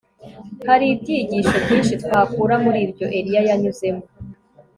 Hari 0.67 0.85
ibyigisho 0.93 1.55
byinshi 1.63 1.93
twakura 2.03 2.55
muri 2.63 2.79
ibyo 2.85 3.05
Eliya 3.17 3.41
yanyuzemo 3.49 4.03